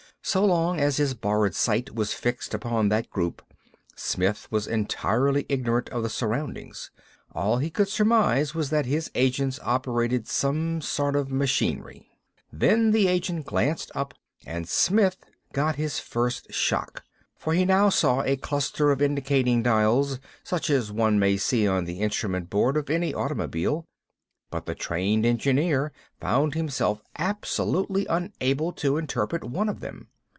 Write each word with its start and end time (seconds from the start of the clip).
So 0.23 0.45
long 0.45 0.79
as 0.79 0.97
his 0.97 1.15
borrowed 1.15 1.55
sight 1.55 1.95
was 1.95 2.13
fixed 2.13 2.53
upon 2.53 2.87
that 2.89 3.09
group 3.09 3.41
Smith 3.95 4.47
was 4.51 4.67
entirely 4.67 5.47
ignorant 5.49 5.89
of 5.89 6.03
the 6.03 6.09
surroundings. 6.09 6.91
All 7.33 7.57
he 7.57 7.71
could 7.71 7.87
surmise 7.89 8.53
was 8.53 8.69
that 8.69 8.85
his 8.85 9.09
agents 9.15 9.59
operated 9.63 10.27
some 10.27 10.79
sort 10.79 11.15
of 11.15 11.31
machinery. 11.31 12.07
Then 12.53 12.91
the 12.91 13.07
agent 13.07 13.47
glanced 13.47 13.91
up; 13.95 14.13
and 14.45 14.69
Smith 14.69 15.17
got 15.53 15.75
his 15.77 15.99
first 15.99 16.53
shock. 16.53 17.03
For 17.35 17.53
he 17.55 17.65
now 17.65 17.89
saw 17.89 18.21
a 18.21 18.37
cluster 18.37 18.91
of 18.91 19.01
indicating 19.01 19.63
dials, 19.63 20.19
such 20.43 20.69
as 20.69 20.91
one 20.91 21.17
may 21.17 21.35
see 21.35 21.67
on 21.67 21.85
the 21.85 21.99
instrument 21.99 22.47
board 22.49 22.77
of 22.77 22.91
any 22.91 23.11
automobile; 23.11 23.85
but 24.51 24.65
the 24.65 24.75
trained 24.75 25.25
engineer 25.25 25.91
found 26.19 26.53
himself 26.53 27.01
absolutely 27.17 28.05
unable 28.07 28.71
to 28.73 28.97
interpret 28.97 29.43
one 29.43 29.67
of 29.69 29.79
them. 29.79 30.07